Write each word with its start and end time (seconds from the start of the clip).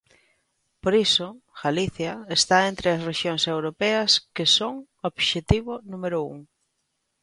Por 0.81 0.93
iso 1.05 1.27
Galicia 1.61 2.13
está 2.37 2.57
entre 2.71 2.87
as 2.95 3.01
rexións 3.09 3.43
europeas 3.55 4.11
que 4.35 4.45
son 4.57 4.73
obxectivo 5.09 5.73
número 5.91 6.17
un. 6.33 6.37